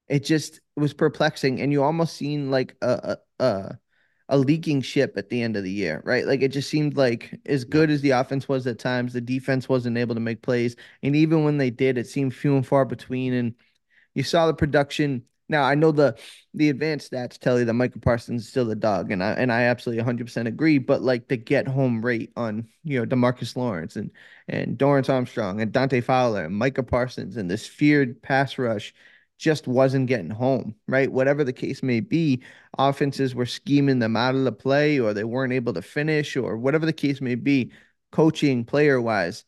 [0.10, 3.80] it just was perplexing, and you almost seen like a a a
[4.38, 6.26] leaking ship at the end of the year, right?
[6.26, 9.68] Like it just seemed like as good as the offense was at times, the defense
[9.68, 12.86] wasn't able to make plays, and even when they did, it seemed few and far
[12.86, 13.34] between.
[13.34, 13.56] And
[14.14, 16.18] you saw the production now I know the
[16.54, 19.52] the advanced stats tell you that Michael Parsons is still the dog, and I and
[19.52, 20.78] I absolutely 100 percent agree.
[20.78, 24.12] But like the get home rate on you know Demarcus Lawrence and
[24.48, 28.94] and Dorance Armstrong and Dante Fowler and Micah Parsons and this feared pass rush
[29.40, 31.12] just wasn't getting home, right?
[31.12, 32.44] Whatever the case may be,
[32.78, 36.58] offenses were scheming them out of the play, or they weren't able to finish, or
[36.58, 37.72] whatever the case may be,
[38.12, 39.46] coaching player wise,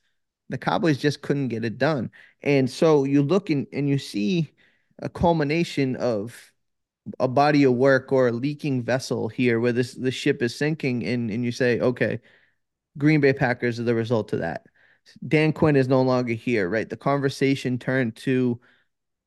[0.50, 2.10] the Cowboys just couldn't get it done.
[2.42, 4.52] And so you look and, and you see
[5.00, 6.52] a culmination of
[7.20, 11.06] a body of work or a leaking vessel here where this the ship is sinking
[11.06, 12.20] and, and you say, okay,
[12.98, 14.66] Green Bay Packers are the result of that.
[15.28, 16.90] Dan Quinn is no longer here, right?
[16.90, 18.60] The conversation turned to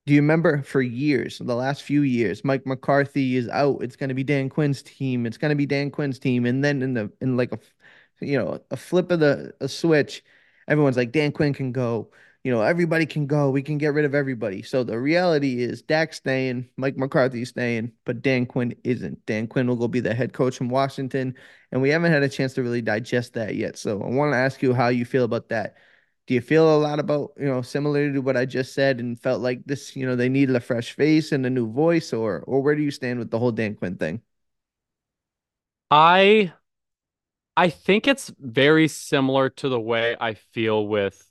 [0.07, 3.83] do you remember for years, the last few years, Mike McCarthy is out.
[3.83, 5.27] It's going to be Dan Quinn's team.
[5.27, 6.47] It's going to be Dan Quinn's team.
[6.47, 7.59] And then in the in like a
[8.21, 10.23] you know, a flip of the a switch,
[10.69, 12.11] everyone's like Dan Quinn can go
[12.45, 13.49] you know, everybody can go.
[13.49, 14.61] We can get rid of everybody.
[14.63, 19.25] So the reality is Dak's staying, Mike McCarthy's staying, but Dan Quinn isn't.
[19.25, 21.35] Dan Quinn will go be the head coach from Washington.
[21.73, 23.79] And we haven't had a chance to really digest that yet.
[23.79, 25.77] So I want to ask you how you feel about that.
[26.27, 29.21] Do you feel a lot about, you know, similar to what I just said and
[29.21, 32.41] felt like this, you know, they needed a fresh face and a new voice, or
[32.47, 34.23] or where do you stand with the whole Dan Quinn thing?
[35.91, 36.53] I
[37.57, 41.31] I think it's very similar to the way I feel with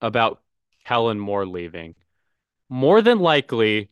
[0.00, 0.42] about
[0.86, 1.96] Kellen Moore leaving.
[2.70, 3.90] More than likely,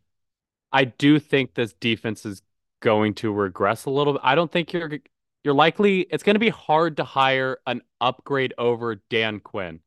[0.73, 2.43] I do think this defense is
[2.81, 4.23] going to regress a little bit.
[4.25, 5.01] I don't think you're
[5.45, 9.81] you're likely it's going to be hard to hire an upgrade over Dan Quinn.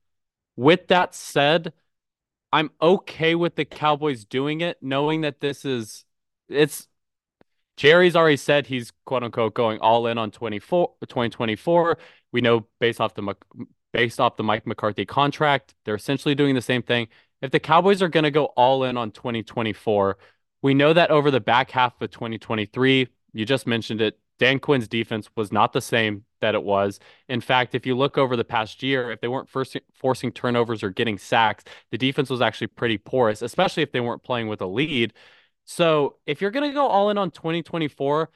[0.61, 1.73] With that said,
[2.53, 6.05] I'm okay with the Cowboys doing it, knowing that this is
[6.49, 6.87] it's
[7.77, 11.97] Jerry's already said he's quote unquote going all in on 24 2024.
[12.31, 13.35] We know based off the
[13.91, 15.73] based off the Mike McCarthy contract.
[15.83, 17.07] They're essentially doing the same thing.
[17.41, 20.19] If the Cowboys are going to go all in on 2024,
[20.61, 24.87] we know that over the back half of 2023, you just mentioned it, Dan Quinn's
[24.87, 26.99] defense was not the same that it was.
[27.29, 30.81] In fact, if you look over the past year, if they weren't first forcing turnovers
[30.81, 34.61] or getting sacks, the defense was actually pretty porous, especially if they weren't playing with
[34.61, 35.13] a lead.
[35.65, 38.31] So if you're going to go all in on 2024,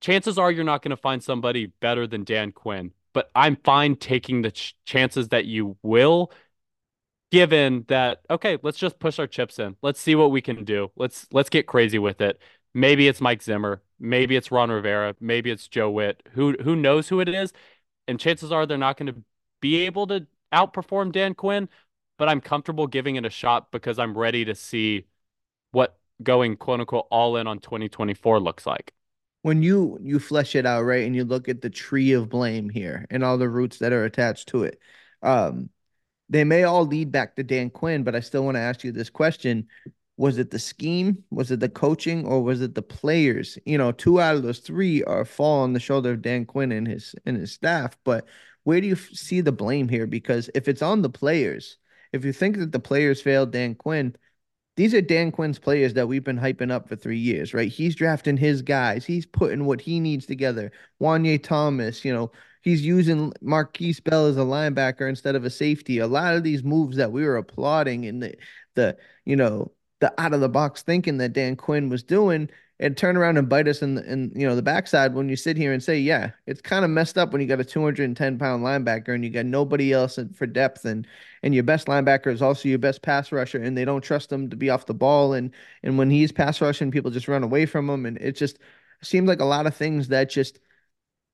[0.00, 3.94] chances are you're not going to find somebody better than Dan Quinn but I'm fine
[3.94, 6.32] taking the ch- chances that you will
[7.30, 9.76] given that okay, let's just push our chips in.
[9.82, 10.90] Let's see what we can do.
[10.96, 12.40] Let's let's get crazy with it.
[12.74, 16.22] Maybe it's Mike Zimmer, maybe it's Ron Rivera, maybe it's Joe Whitt.
[16.32, 17.52] Who who knows who it is?
[18.08, 19.22] And chances are they're not going to
[19.60, 21.68] be able to outperform Dan Quinn,
[22.18, 25.06] but I'm comfortable giving it a shot because I'm ready to see
[25.72, 28.92] what going quote unquote all in on 2024 looks like
[29.42, 32.68] when you you flesh it out right and you look at the tree of blame
[32.68, 34.78] here and all the roots that are attached to it
[35.22, 35.68] um
[36.28, 38.92] they may all lead back to Dan Quinn but I still want to ask you
[38.92, 39.66] this question
[40.16, 43.92] was it the scheme was it the coaching or was it the players you know
[43.92, 47.14] two out of those three are fall on the shoulder of Dan Quinn and his
[47.26, 48.26] and his staff but
[48.62, 51.78] where do you see the blame here because if it's on the players
[52.12, 54.14] if you think that the players failed Dan Quinn
[54.76, 57.70] these are Dan Quinn's players that we've been hyping up for three years, right?
[57.70, 59.04] He's drafting his guys.
[59.04, 60.72] He's putting what he needs together.
[61.00, 65.98] Juanyeh Thomas, you know, he's using Markquese Bell as a linebacker instead of a safety.
[65.98, 68.34] A lot of these moves that we were applauding in the
[68.74, 72.96] the you know the out of the box thinking that Dan Quinn was doing and
[72.96, 75.56] turn around and bite us in the, in you know the backside when you sit
[75.56, 78.64] here and say, yeah, it's kind of messed up when you got a 210 pound
[78.64, 81.06] linebacker and you got nobody else for depth and
[81.42, 84.50] and your best linebacker is also your best pass rusher and they don't trust him
[84.50, 85.52] to be off the ball and
[85.82, 88.58] and when he's pass rushing, people just run away from him and it just
[89.02, 90.58] seemed like a lot of things that just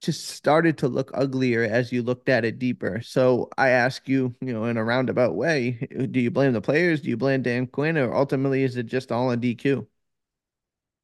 [0.00, 3.00] just started to look uglier as you looked at it deeper.
[3.02, 7.02] So I ask you, you know, in a roundabout way, do you blame the players?
[7.02, 9.86] Do you blame Dan Quinn, or ultimately is it just all on DQ?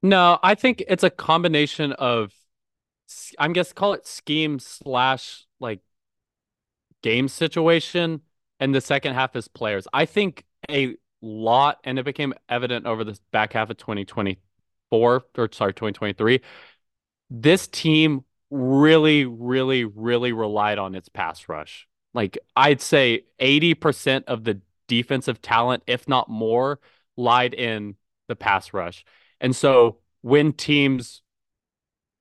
[0.03, 2.33] No, I think it's a combination of,
[3.39, 5.81] I'm guess call it scheme slash like
[7.03, 8.23] game situation,
[8.61, 9.87] and the second half is players.
[9.93, 15.49] I think a lot, and it became evident over the back half of 2024 or
[15.53, 16.41] sorry 2023.
[17.29, 21.87] This team really, really, really relied on its pass rush.
[22.15, 26.81] Like I'd say 80% of the defensive talent, if not more,
[27.17, 27.97] lied in
[28.29, 29.05] the pass rush.
[29.41, 31.23] And so when teams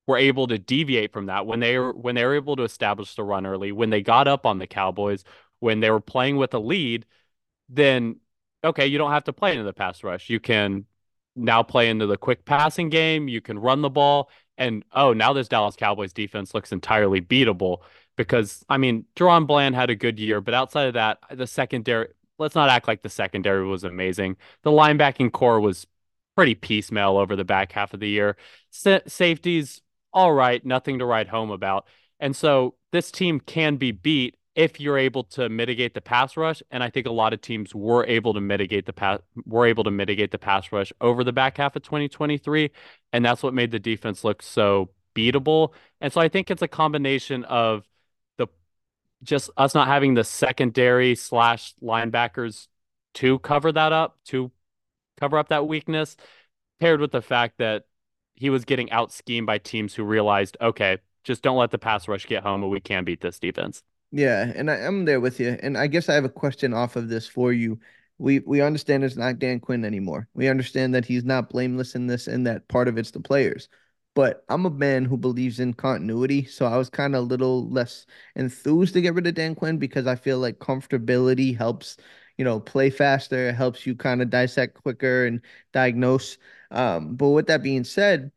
[0.06, 3.14] were able to deviate from that, when they were when they were able to establish
[3.14, 5.24] the run early, when they got up on the Cowboys,
[5.60, 7.06] when they were playing with a lead,
[7.68, 8.16] then
[8.62, 10.28] okay, you don't have to play into the pass rush.
[10.28, 10.86] You can
[11.34, 13.28] now play into the quick passing game.
[13.28, 14.30] You can run the ball.
[14.58, 17.78] And oh, now this Dallas Cowboys defense looks entirely beatable
[18.16, 22.08] because I mean, DaRon Bland had a good year, but outside of that, the secondary,
[22.38, 24.36] let's not act like the secondary was amazing.
[24.62, 25.86] The linebacking core was
[26.34, 28.36] pretty piecemeal over the back half of the year.
[28.70, 31.86] Sa- safeties, all right, nothing to write home about.
[32.20, 36.62] And so this team can be beat if you're able to mitigate the pass rush,
[36.70, 39.84] and I think a lot of teams were able to mitigate the pass were able
[39.84, 42.70] to mitigate the pass rush over the back half of 2023,
[43.12, 45.72] and that's what made the defense look so beatable.
[46.00, 47.84] And so I think it's a combination of
[48.38, 48.48] the
[49.22, 52.68] just us not having the secondary slash linebackers
[53.14, 54.50] to cover that up, to
[55.20, 56.16] cover up that weakness,
[56.80, 57.84] paired with the fact that
[58.34, 62.08] he was getting out schemed by teams who realized, okay, just don't let the pass
[62.08, 63.82] rush get home, and we can beat this defense.
[64.16, 65.58] Yeah, and I, am there with you.
[65.62, 67.78] And I guess I have a question off of this for you.
[68.18, 70.26] We we understand it's not Dan Quinn anymore.
[70.32, 73.68] We understand that he's not blameless in this and that part of it's the players.
[74.14, 77.68] But I'm a man who believes in continuity, so I was kind of a little
[77.68, 81.98] less enthused to get rid of Dan Quinn because I feel like comfortability helps,
[82.38, 85.42] you know, play faster, helps you kind of dissect quicker and
[85.74, 86.38] diagnose.
[86.70, 88.32] Um, but with that being said,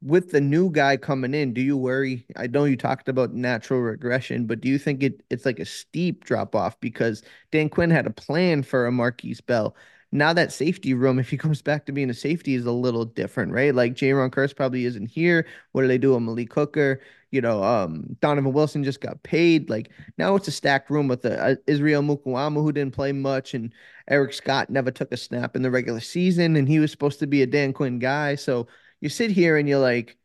[0.00, 2.24] with the new guy coming in, do you worry?
[2.36, 5.64] I know you talked about natural regression, but do you think it, it's like a
[5.64, 9.74] steep drop off because Dan Quinn had a plan for a Markquese Bell?
[10.12, 13.04] Now that safety room, if he comes back to being a safety, is a little
[13.04, 13.74] different, right?
[13.74, 15.46] Like Jayron Kearse probably isn't here.
[15.72, 17.00] What do they do with Malik Hooker?
[17.30, 19.68] You know, um, Donovan Wilson just got paid.
[19.68, 23.52] Like now it's a stacked room with the, uh, Israel Mukuamu who didn't play much,
[23.52, 23.74] and
[24.08, 27.26] Eric Scott never took a snap in the regular season, and he was supposed to
[27.26, 28.36] be a Dan Quinn guy.
[28.36, 28.68] So
[29.00, 30.16] you sit here and you're like,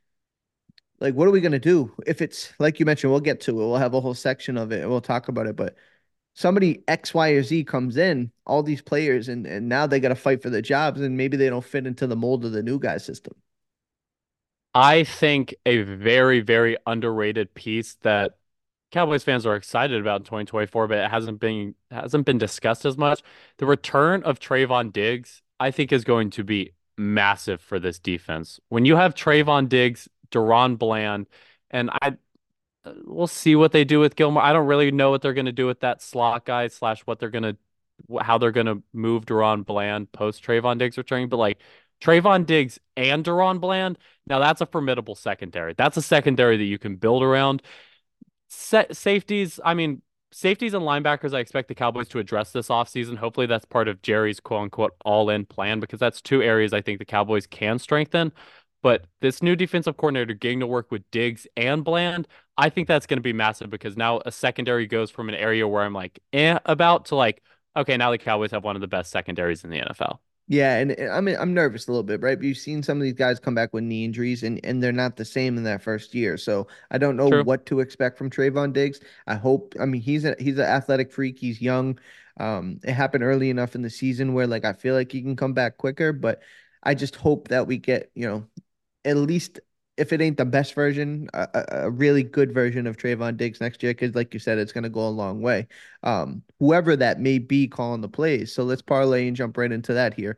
[1.00, 3.12] like, what are we gonna do if it's like you mentioned?
[3.12, 3.56] We'll get to it.
[3.56, 4.88] We'll have a whole section of it.
[4.88, 5.56] We'll talk about it.
[5.56, 5.76] But
[6.34, 10.10] somebody X, Y, or Z comes in, all these players, and and now they got
[10.10, 12.64] to fight for their jobs, and maybe they don't fit into the mold of the
[12.64, 13.34] new guy system.
[14.74, 18.38] I think a very, very underrated piece that
[18.92, 22.98] Cowboys fans are excited about in 2024, but it hasn't been hasn't been discussed as
[22.98, 23.22] much.
[23.58, 28.60] The return of Trevon Diggs, I think, is going to be massive for this defense.
[28.70, 31.28] When you have Trevon Diggs, DaRon Bland,
[31.70, 32.16] and I
[32.86, 34.44] uh, we'll see what they do with Gilmore.
[34.44, 37.20] I don't really know what they're going to do with that slot guy slash what
[37.20, 37.58] they're going to
[38.22, 41.60] how they're going to move DaRon Bland post Trevon Diggs returning, but like
[42.02, 45.74] Trevon Diggs and DaRon Bland, now that's a formidable secondary.
[45.74, 47.62] That's a secondary that you can build around.
[48.50, 50.02] Set safeties, I mean,
[50.34, 53.18] safeties and linebackers, I expect the Cowboys to address this offseason.
[53.18, 56.82] Hopefully, that's part of Jerry's quote unquote all in plan because that's two areas I
[56.82, 58.32] think the Cowboys can strengthen.
[58.82, 63.06] But this new defensive coordinator getting to work with Diggs and Bland, I think that's
[63.08, 66.20] going to be massive because now a secondary goes from an area where I'm like,
[66.34, 67.42] eh, about to like,
[67.78, 70.20] okay, now the Cowboys have one of the best secondaries in the NFL.
[70.48, 72.38] Yeah, and I'm I'm nervous a little bit, right?
[72.38, 74.92] But you've seen some of these guys come back with knee injuries, and and they're
[74.92, 76.38] not the same in that first year.
[76.38, 77.44] So I don't know True.
[77.44, 79.00] what to expect from Trevon Diggs.
[79.26, 79.74] I hope.
[79.80, 81.40] I mean, he's a he's an athletic freak.
[81.40, 81.98] He's young.
[82.38, 85.38] Um, it happened early enough in the season where like I feel like he can
[85.38, 86.12] come back quicker.
[86.12, 86.42] But
[86.84, 88.46] I just hope that we get you know
[89.06, 89.62] at least
[89.98, 93.84] if it ain't the best version, a, a really good version of Trevon Diggs next
[93.84, 95.68] year, because like you said, it's going to go a long way.
[96.04, 98.54] Um, whoever that may be calling the plays.
[98.54, 100.38] So let's parlay and jump right into that here.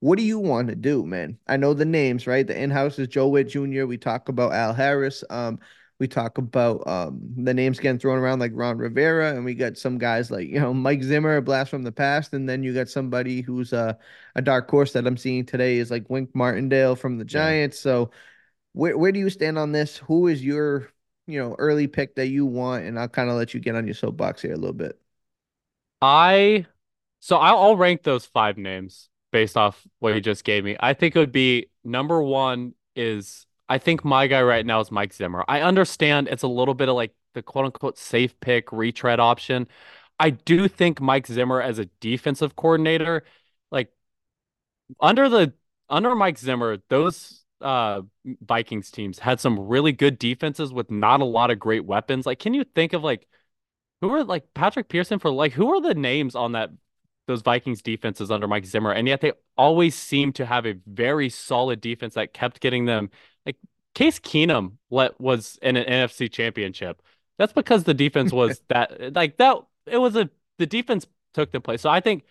[0.00, 1.38] What do you want to do, man?
[1.46, 2.46] I know the names, right?
[2.46, 3.86] The in-house is Joe Whitt Jr.
[3.86, 5.22] We talk about Al Harris.
[5.30, 5.60] Um,
[5.98, 9.78] We talk about um, the names getting thrown around like Ron Rivera, and we got
[9.78, 12.74] some guys like you know Mike Zimmer, a blast from the past, and then you
[12.74, 13.96] got somebody who's a
[14.34, 17.78] a dark horse that I'm seeing today is like Wink Martindale from the Giants.
[17.78, 17.82] Yeah.
[17.82, 18.10] So
[18.72, 19.98] where where do you stand on this?
[19.98, 20.90] Who is your
[21.26, 22.84] you know early pick that you want?
[22.84, 24.98] And I'll kind of let you get on your soapbox here a little bit.
[26.00, 26.66] I
[27.20, 30.76] so I'll, I'll rank those five names based off what you just gave me.
[30.80, 34.90] I think it would be number one is I think my guy right now is
[34.90, 35.44] Mike Zimmer.
[35.48, 39.68] I understand it's a little bit of like the quote unquote safe pick retread option.
[40.18, 43.24] I do think Mike Zimmer as a defensive coordinator,
[43.70, 43.90] like
[45.00, 45.52] under the
[45.88, 48.02] under Mike Zimmer, those uh
[48.42, 52.26] Vikings teams had some really good defenses with not a lot of great weapons.
[52.26, 53.26] Like, can you think of like
[54.00, 56.70] who are like Patrick Peterson for like who are the names on that
[57.28, 61.28] those Vikings defenses under Mike Zimmer, and yet they always seem to have a very
[61.28, 63.10] solid defense that kept getting them.
[63.46, 63.56] Like
[63.94, 67.00] Case Keenum let was in an NFC championship.
[67.38, 69.58] That's because the defense was that like that.
[69.86, 71.80] It was a the defense took the place.
[71.80, 72.24] So I think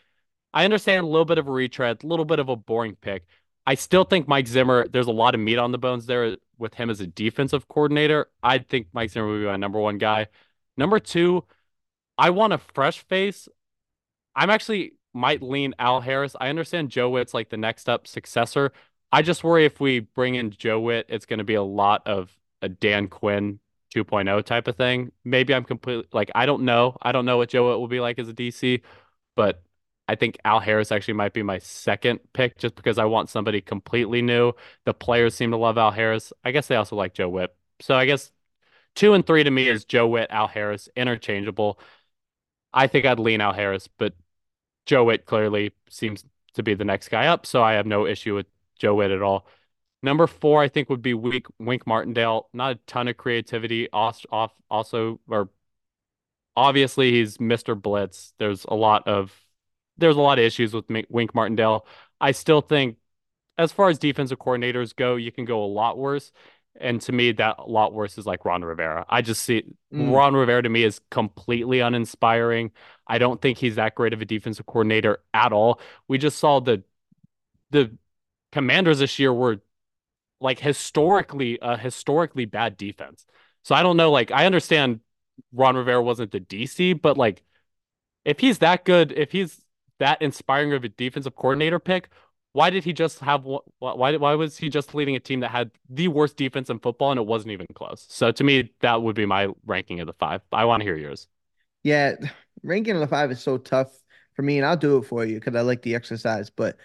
[0.54, 3.26] I understand a little bit of a retread, a little bit of a boring pick.
[3.66, 4.88] I still think Mike Zimmer.
[4.88, 8.28] There's a lot of meat on the bones there with him as a defensive coordinator.
[8.42, 10.28] I think Mike Zimmer would be my number one guy.
[10.78, 11.46] Number two,
[12.18, 13.48] I want a fresh face.
[14.36, 16.36] I'm actually might lean Al Harris.
[16.40, 18.72] I understand Joe Whitt's like the next up successor.
[19.12, 22.08] I just worry if we bring in Joe Whitt, it's going to be a lot
[22.08, 23.60] of a Dan Quinn
[23.94, 25.12] 2.0 type of thing.
[25.26, 26.98] Maybe I'm completely like I don't know.
[27.02, 28.82] I don't know what Joe Whitt will be like as a DC,
[29.36, 29.62] but
[30.12, 33.62] I think Al Harris actually might be my second pick just because I want somebody
[33.62, 34.52] completely new.
[34.84, 36.34] The players seem to love Al Harris.
[36.44, 37.56] I guess they also like Joe Whitt.
[37.80, 38.30] So I guess
[38.94, 41.80] two and three to me is Joe Whitt, Al Harris, interchangeable.
[42.74, 44.16] I think I'd lean Al Harris, but
[44.86, 48.36] Joe Whitt clearly seems to be the next guy up, so I have no issue
[48.36, 48.48] with
[48.78, 49.48] Joe Whitt at all.
[50.04, 52.50] Number four, I think, would be Wink, Wink Martindale.
[52.52, 53.90] Not a ton of creativity.
[53.94, 55.50] Off, off, also, or
[56.58, 57.82] obviously, he's Mr.
[57.82, 58.34] Blitz.
[58.38, 59.34] There's a lot of
[59.98, 61.86] there's a lot of issues with Wink Martindale.
[62.20, 62.98] I still think,
[63.58, 66.32] as far as defensive coordinators go, you can go a lot worse.
[66.80, 69.06] And to me, that a lot worse is like Ron Rivera.
[69.10, 70.14] I just see mm.
[70.14, 72.72] Ron Rivera to me is completely uninspiring.
[73.06, 75.82] I don't think he's that great of a defensive coordinator at all.
[76.08, 76.84] We just saw the
[77.72, 77.98] the
[78.52, 79.62] commanders this year were
[80.40, 83.26] like historically a historically bad defense.
[83.64, 84.12] So I don't know.
[84.12, 85.02] Like I understand
[85.54, 87.44] Ron Rivera wasn't the DC, but like
[88.26, 89.62] if he's that good, if he's
[90.02, 92.10] that inspiring of a defensive coordinator pick,
[92.54, 95.72] why did he just have why why was he just leading a team that had
[95.90, 98.06] the worst defense in football and it wasn't even close?
[98.10, 100.42] So to me, that would be my ranking of the five.
[100.52, 101.28] I want to hear yours.
[101.84, 102.16] Yeah,
[102.64, 103.92] ranking of the five is so tough
[104.34, 106.50] for me, and I'll do it for you because I like the exercise.
[106.50, 106.78] But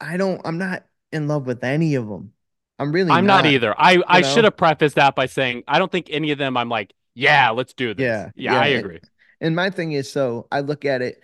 [0.00, 0.40] I don't.
[0.44, 2.32] I'm not in love with any of them.
[2.78, 3.10] I'm really.
[3.10, 3.74] I'm not, not either.
[3.78, 6.56] I I should have prefaced that by saying I don't think any of them.
[6.56, 8.04] I'm like, yeah, let's do this.
[8.04, 9.00] Yeah, yeah, yeah I agree.
[9.40, 11.22] And my thing is, so I look at it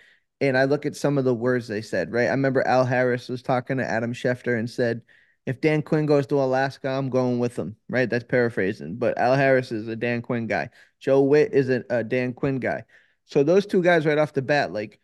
[0.49, 2.27] and I look at some of the words they said, right?
[2.27, 5.03] I remember Al Harris was talking to Adam Schefter and said,
[5.47, 8.09] if Dan Quinn goes to Alaska, I'm going with him, right?
[8.09, 8.97] That's paraphrasing.
[8.97, 10.71] But Al Harris is a Dan Quinn guy.
[11.01, 12.85] Joe Whitt is a, a Dan Quinn guy.
[13.27, 15.01] So those two guys right off the bat, like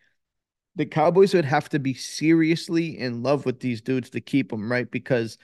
[0.77, 4.71] the Cowboys would have to be seriously in love with these dudes to keep them,
[4.71, 4.91] right?
[4.91, 5.37] Because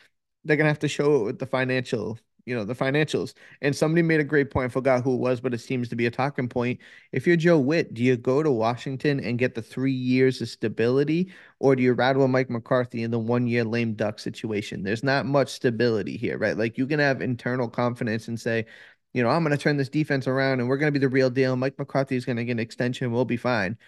[0.45, 3.35] they're gonna have to show it with the financial you know the financials.
[3.61, 4.67] And somebody made a great point.
[4.67, 6.81] I forgot who it was, but it seems to be a talking point.
[7.13, 10.49] If you're Joe Whitt, do you go to Washington and get the three years of
[10.49, 14.83] stability, or do you ride with Mike McCarthy in the one year lame duck situation?
[14.83, 16.57] There's not much stability here, right?
[16.57, 18.67] Like you can have internal confidence and say,
[19.13, 21.09] you know, I'm going to turn this defense around and we're going to be the
[21.09, 21.57] real deal.
[21.57, 23.13] Mike McCarthy is going to get an extension.
[23.13, 23.79] We'll be fine.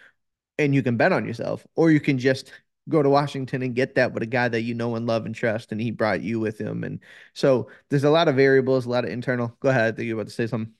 [0.58, 2.52] And you can bet on yourself, or you can just
[2.88, 5.34] go to Washington and get that with a guy that you know and love and
[5.34, 6.84] trust, and he brought you with him.
[6.84, 7.00] And
[7.34, 9.56] so there's a lot of variables, a lot of internal.
[9.60, 9.94] Go ahead.
[9.94, 10.72] I think you're about to say something.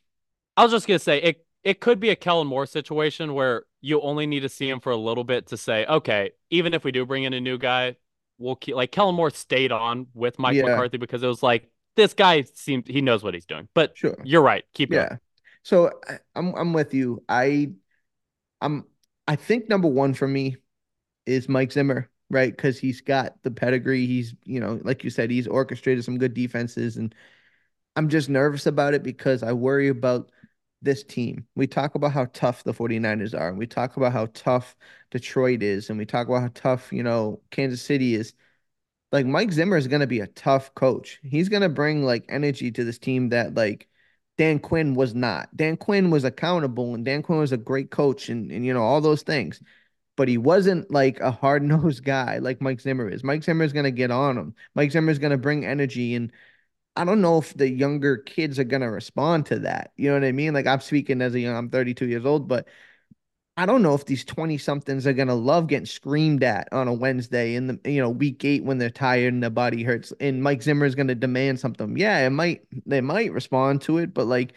[0.56, 1.46] I was just gonna say it.
[1.64, 4.90] It could be a Kellen Moore situation where you only need to see him for
[4.90, 7.96] a little bit to say, okay, even if we do bring in a new guy,
[8.38, 10.62] we'll keep like Kellen Moore stayed on with Mike yeah.
[10.62, 13.68] McCarthy because it was like this guy seems he knows what he's doing.
[13.74, 14.64] But sure, you're right.
[14.74, 14.96] Keep it.
[14.96, 15.08] yeah.
[15.08, 15.20] Going.
[15.62, 15.90] So
[16.34, 17.22] I'm I'm with you.
[17.28, 17.72] I
[18.60, 18.84] I'm
[19.26, 20.56] I think number one for me
[21.28, 22.54] is Mike Zimmer, right?
[22.54, 24.06] Because he's got the pedigree.
[24.06, 26.96] He's, you know, like you said, he's orchestrated some good defenses.
[26.96, 27.14] And
[27.96, 30.30] I'm just nervous about it because I worry about
[30.82, 31.46] this team.
[31.54, 34.76] We talk about how tough the 49ers are, and we talk about how tough
[35.10, 38.34] Detroit is, and we talk about how tough, you know, Kansas City is.
[39.10, 41.18] Like Mike Zimmer is going to be a tough coach.
[41.22, 43.88] He's going to bring like energy to this team that like
[44.36, 45.54] Dan Quinn was not.
[45.56, 48.82] Dan Quinn was accountable and Dan Quinn was a great coach and, and you know
[48.82, 49.62] all those things
[50.18, 53.24] but he wasn't like a hard nosed guy like Mike Zimmer is.
[53.24, 54.54] Mike Zimmer is going to get on him.
[54.74, 56.14] Mike Zimmer is going to bring energy.
[56.14, 56.30] And
[56.98, 59.92] I don't know if the younger kids are gonna respond to that.
[59.96, 60.52] You know what I mean?
[60.52, 62.66] Like I'm speaking as a young, I'm 32 years old, but
[63.56, 66.92] I don't know if these 20 somethings are gonna love getting screamed at on a
[66.92, 70.42] Wednesday in the you know week eight when they're tired and their body hurts and
[70.42, 71.96] Mike Zimmer is gonna demand something.
[71.96, 74.54] Yeah, it might they might respond to it, but like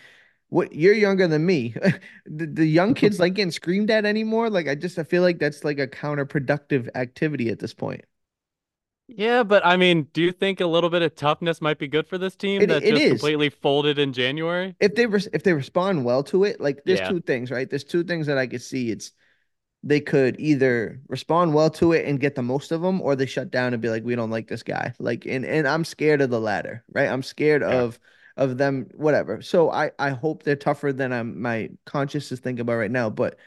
[0.51, 1.73] what you're younger than me.
[2.27, 4.51] the, the young kids like getting screamed at anymore.
[4.51, 8.05] Like I just I feel like that's like a counterproductive activity at this point.
[9.07, 12.07] Yeah, but I mean, do you think a little bit of toughness might be good
[12.07, 13.11] for this team It- that it just is.
[13.11, 14.75] completely folded in January?
[14.79, 17.09] If they res- if they respond well to it, like there's Yeah.
[17.09, 17.69] two things, right?
[17.69, 18.89] There's two things that I could see.
[18.91, 19.11] It's
[19.83, 23.25] they could either respond well to it and get the most of them, or they
[23.25, 24.93] shut down and be like, we don't like this guy.
[24.99, 27.09] Like, and and I'm scared of the latter, right?
[27.09, 27.81] I'm scared Yeah.
[27.81, 27.99] of
[28.37, 29.41] of them, whatever.
[29.41, 33.09] So I I hope they're tougher than I'm my conscious is thinking about right now,
[33.09, 33.37] but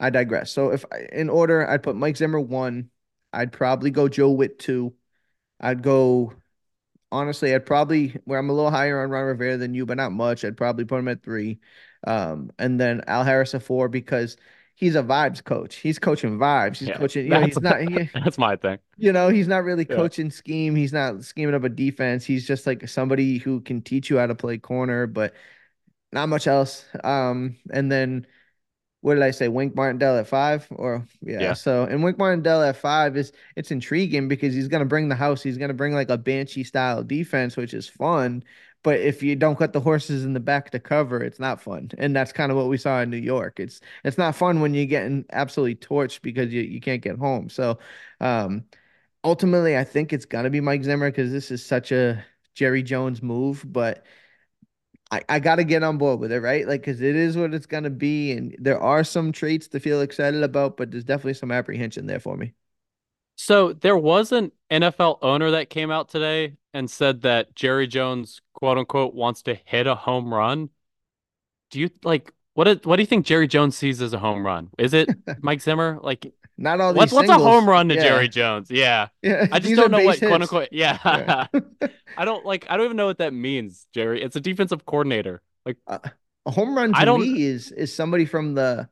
[0.00, 0.52] I digress.
[0.52, 2.90] So if I, in order, I'd put Mike Zimmer one.
[3.32, 4.94] I'd probably go Joe Whitt two.
[5.60, 6.34] I'd go
[7.12, 10.12] honestly, I'd probably where I'm a little higher on Ron Rivera than you, but not
[10.12, 10.44] much.
[10.44, 11.60] I'd probably put him at three.
[12.06, 14.36] Um, and then Al Harris a four because
[14.80, 15.76] he's a vibes coach.
[15.76, 16.78] He's coaching vibes.
[16.78, 18.78] He's Yeah, coaching, you know, that's- he's not he, That's my thing.
[18.96, 19.94] you know, he's not really Yeah.
[19.96, 20.74] coaching scheme.
[20.74, 22.24] He's not scheming up a defense.
[22.24, 25.34] He's just like somebody who can teach you how to play corner, but
[26.12, 26.84] not much else.
[27.04, 28.26] Um, and then
[29.02, 29.48] what did I say?
[29.48, 31.40] Wink Martindale at five, or yeah.
[31.40, 31.52] Yeah.
[31.54, 35.42] So and Wink Martindale at five is it's intriguing because he's gonna bring the house.
[35.42, 38.44] He's gonna bring like a banshee style defense, which is fun.
[38.82, 41.90] But if you don't cut the horses in the back to cover, it's not fun.
[41.98, 43.60] And that's kind of what we saw in New York.
[43.60, 47.48] It's it's not fun when you're getting absolutely torched because you, you can't get home.
[47.50, 47.78] So
[48.20, 48.64] um
[49.24, 52.24] ultimately I think it's gonna be Mike Zimmer because this is such a
[52.54, 54.04] Jerry Jones move, but
[55.10, 56.66] I, I got to get on board with it, right?
[56.66, 58.32] Like, because it is what it's going to be.
[58.32, 62.20] And there are some traits to feel excited about, but there's definitely some apprehension there
[62.20, 62.54] for me.
[63.36, 68.40] So there was an NFL owner that came out today and said that Jerry Jones,
[68.54, 70.70] quote unquote, wants to hit a home run.
[71.70, 72.68] Do you like what?
[72.68, 74.70] is- What do you think Jerry Jones sees as a home run?
[74.78, 75.08] Is it
[75.42, 75.98] Mike Zimmer?
[76.02, 78.02] Like, Not all what's these what's a home run to Yeah.
[78.02, 78.70] Jerry Jones?
[78.70, 80.68] Yeah, Yeah, I just don't know what base quote unquote.
[80.72, 81.46] Yeah, Yeah.
[82.16, 82.66] I don't like.
[82.68, 84.22] I don't even know what that means, Jerry.
[84.22, 85.42] It's a defensive coordinator.
[85.64, 85.98] Like, uh,
[86.46, 88.88] A home run to I don't- me is is somebody from the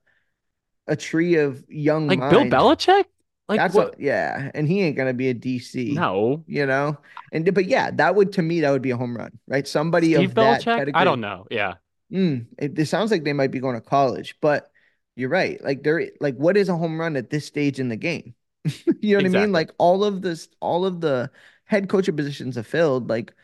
[0.86, 2.44] a tree of young like Bill.
[2.44, 3.04] Belichick.
[3.48, 3.90] Like That's what?
[3.90, 5.94] what, yeah, and he ain't gonna be a DC.
[5.94, 6.98] no, you know,
[7.32, 9.66] and but yeah, that would to me that would be a home run, right?
[9.66, 10.90] Somebody Steve of that Belichick.
[10.94, 11.46] I don't know.
[11.50, 11.74] Yeah,
[12.12, 14.70] Mm, it, it sounds like they might be going to college, but
[15.16, 15.62] you're right.
[15.62, 18.34] Like they're like, what is a home run at this stage in the game?
[19.00, 19.52] you know what I mean?
[19.52, 21.30] Like all of this, all of the
[21.64, 23.08] head coaching positions are filled.
[23.08, 23.34] Like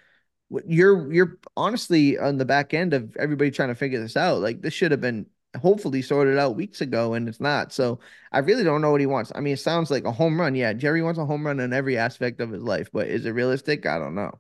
[0.67, 4.41] you're you're honestly on the back end of everybody trying to figure this out.
[4.41, 5.27] Like this should have been
[5.61, 7.73] hopefully sorted out weeks ago, and it's not.
[7.73, 8.01] So
[8.33, 9.33] I really don't know what he wants.
[9.35, 10.55] I mean, it sounds like a home run.
[10.55, 13.31] Yeah, Jerry wants a home run in every aspect of his life, but is it
[13.31, 13.87] realistic?
[13.87, 14.39] I don't know.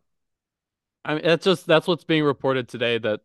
[1.04, 2.98] I mean that's just that's what's being reported today.
[2.98, 3.20] That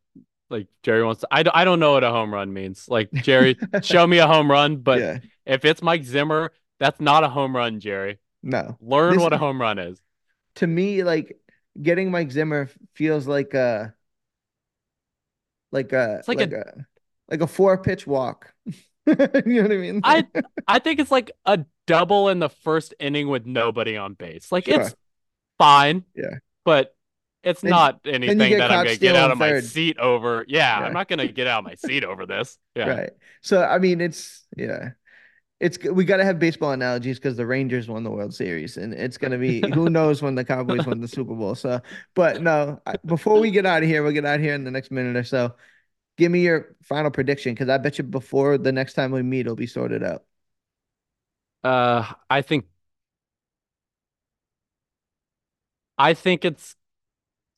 [0.49, 1.21] like Jerry wants.
[1.21, 2.87] To, I don't- I don't know what a home run means.
[2.89, 4.77] Like Jerry, show me a home run.
[4.77, 8.19] But yeah, if it's Mike Zimmer, that's not a home run, Jerry.
[8.43, 8.77] no.
[8.81, 10.01] Learn This- what a home run is.
[10.55, 11.39] to me, like
[11.81, 13.93] getting Mike Zimmer feels like a
[15.71, 16.85] like a It's like like, a- a,
[17.29, 18.53] like a four pitch walk.
[18.65, 18.73] you
[19.05, 20.01] know what I mean?
[20.03, 20.27] I
[20.67, 24.51] I think it's like a double in the first inning with nobody on base.
[24.51, 24.95] Like it's
[25.57, 26.03] fine.
[26.15, 26.37] Yeah.
[26.65, 26.95] But
[27.43, 29.63] it's Then- not anything that I'm gonna get out of my third.
[29.65, 30.45] seat over.
[30.47, 30.85] Yeah, Yeah.
[30.85, 32.57] I'm not gonna get out of my seat over this.
[32.75, 32.89] Yeah.
[32.89, 33.09] right.
[33.41, 34.89] So I mean, it's yeah.
[35.59, 38.93] It's we got to have baseball analogies because the Rangers won the World Series, and
[38.93, 41.53] it's gonna be who knows when the Cowboys win the Super Bowl.
[41.53, 41.81] So,
[42.15, 44.71] but no, before we get out of here, we'll get out of here in the
[44.71, 45.55] next minute or so.
[46.19, 49.41] Give me your final prediction because I bet you before the next time we meet,
[49.41, 50.23] it'll be sorted out.
[51.63, 52.65] Uh, I think
[55.97, 56.75] I think it's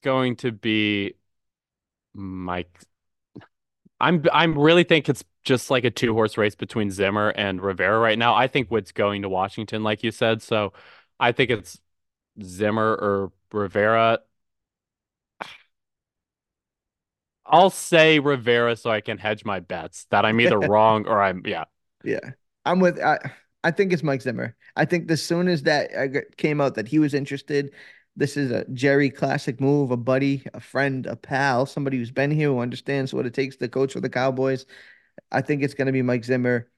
[0.03, 1.16] going to be
[2.14, 2.80] Mike.
[3.99, 7.99] I'm I'm really think it's just like a two horse race between Zimmer and Rivera
[7.99, 8.34] right now.
[8.36, 10.41] I think Whitt's going to Washington, like you said.
[10.41, 10.74] So
[11.20, 11.80] I think it's
[12.43, 14.22] Zimmer or Rivera.
[17.45, 21.41] I'll say Rivera so I can hedge my bets that I'm either wrong or I'm
[21.45, 21.65] yeah.
[22.03, 22.31] Yeah,
[22.65, 22.99] I'm with.
[22.99, 23.19] I
[23.63, 24.55] I think it's Mike Zimmer.
[24.75, 27.73] I think as soon as that came out that he was interested,
[28.15, 29.91] this is a Jerry classic move.
[29.91, 33.55] A buddy, a friend, a pal, somebody who's been here who understands what it takes
[33.57, 34.65] to coach for the Cowboys.
[35.31, 36.69] I think it's going to be Mike Zimmer.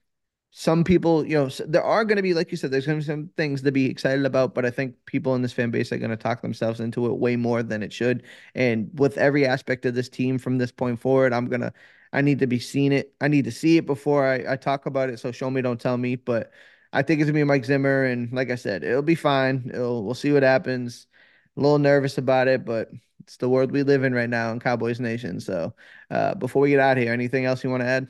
[0.56, 3.04] Some people, you know, there are going to be, like you said, there's going to
[3.04, 5.90] be some things to be excited about, but I think people in this fan base
[5.90, 8.22] are going to talk themselves into it way more than it should.
[8.54, 11.72] And with every aspect of this team from this point forward, I'm gonna
[12.12, 13.12] I need to be seeing it.
[13.20, 15.18] I need to see it before I, I talk about it.
[15.18, 16.14] So show me, don't tell me.
[16.14, 16.52] But
[16.92, 19.70] I think it's gonna be Mike Zimmer, and like I said, it'll be fine.
[19.74, 21.08] It'll we'll see what happens.
[21.56, 22.90] A little nervous about it, but
[23.20, 25.40] it's the world we live in right now in Cowboys Nation.
[25.40, 25.74] So,
[26.10, 28.08] uh, before we get out here, anything else you want to add?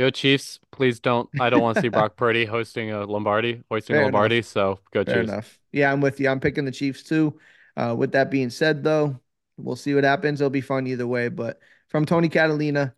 [0.00, 0.58] Go Chiefs.
[0.70, 1.28] Please don't.
[1.38, 4.36] I don't want to see Brock Purdy hosting a Lombardi, hoisting Fair a Lombardi.
[4.36, 4.46] enough.
[4.46, 5.30] So go Fair Chiefs.
[5.30, 5.58] enough.
[5.72, 6.30] Yeah, I'm with you.
[6.30, 7.38] I'm picking the Chiefs too.
[7.76, 9.20] Uh, with that being said, though,
[9.58, 10.40] we'll see what happens.
[10.40, 11.28] It'll be fun either way.
[11.28, 12.94] But from Tony Catalina,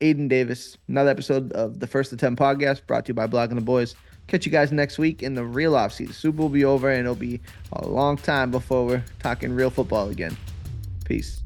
[0.00, 3.54] Aidan Davis, another episode of the First and 10 podcast brought to you by Blogging
[3.54, 3.94] the Boys.
[4.26, 6.12] Catch you guys next week in the real offseason.
[6.12, 7.40] Super will be over and it'll be
[7.74, 10.36] a long time before we're talking real football again.
[11.04, 11.41] Peace.